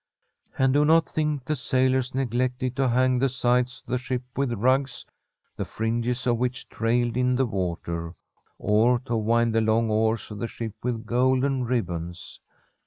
[0.57, 4.51] And do not think the sailors neglected to hang the sides of the ship with
[4.53, 5.05] rugs,
[5.55, 8.11] the fringes of which trailed in the water,
[8.57, 12.39] or to wind the long oars of the ship with golden ribbons.